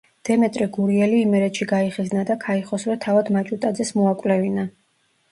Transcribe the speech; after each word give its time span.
დემეტრე 0.27 0.67
გურიელი 0.75 1.17
იმერეთში 1.25 1.67
გაიხიზნა 1.71 2.23
და 2.29 2.37
ქაიხოსრო 2.45 2.95
თავად 3.03 3.29
მაჭუტაძეს 3.35 3.93
მოაკვლევინა. 3.99 4.65